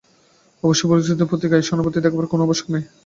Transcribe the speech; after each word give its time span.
অবশ্য 0.63 0.81
বুজরুকদের 0.89 1.29
প্রতি 1.29 1.45
গায়ে 1.45 1.55
পড়ে 1.55 1.67
সহানুভূতি 1.67 1.97
দেখাবারও 1.99 2.31
কোন 2.31 2.39
আবশ্যক 2.45 2.67
নেই। 2.73 2.83